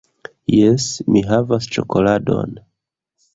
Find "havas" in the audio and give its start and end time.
1.33-1.69